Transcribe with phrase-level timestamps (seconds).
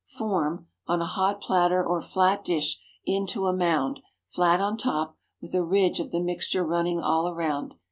[0.07, 5.53] Form, on a hot platter or flat dish, into a mound, flat on top, with
[5.53, 7.75] a ridge of the mixture running all around.